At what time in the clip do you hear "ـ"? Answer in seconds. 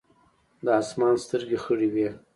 2.11-2.15